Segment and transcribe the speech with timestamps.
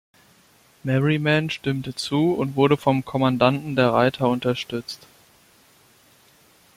[0.83, 5.05] Merriman stimmte zu und wurde vom Kommandanten der Reiter unterstützt.